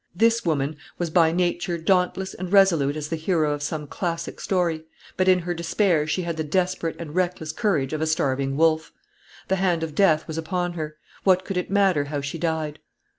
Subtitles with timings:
[0.15, 4.85] This woman was by nature dauntless and resolute as the hero of some classic story;
[5.15, 8.91] but in her despair she had the desperate and reckless courage of a starving wolf.
[9.47, 12.79] The hand of death was upon her; what could it matter how she died?